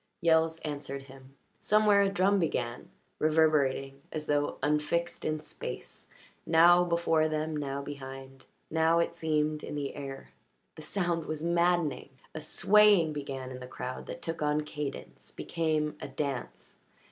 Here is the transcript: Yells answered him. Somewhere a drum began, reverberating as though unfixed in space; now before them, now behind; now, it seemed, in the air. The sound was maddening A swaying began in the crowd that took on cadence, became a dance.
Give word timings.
Yells 0.19 0.57
answered 0.61 1.03
him. 1.03 1.35
Somewhere 1.59 2.01
a 2.01 2.09
drum 2.09 2.39
began, 2.39 2.89
reverberating 3.19 4.01
as 4.11 4.25
though 4.25 4.57
unfixed 4.63 5.23
in 5.23 5.41
space; 5.41 6.07
now 6.43 6.83
before 6.83 7.27
them, 7.27 7.55
now 7.55 7.83
behind; 7.83 8.47
now, 8.71 8.97
it 8.97 9.13
seemed, 9.13 9.63
in 9.63 9.75
the 9.75 9.95
air. 9.95 10.29
The 10.73 10.81
sound 10.81 11.27
was 11.27 11.43
maddening 11.43 12.09
A 12.33 12.41
swaying 12.41 13.13
began 13.13 13.51
in 13.51 13.59
the 13.59 13.67
crowd 13.67 14.07
that 14.07 14.23
took 14.23 14.41
on 14.41 14.61
cadence, 14.61 15.29
became 15.29 15.95
a 16.01 16.07
dance. 16.07 16.79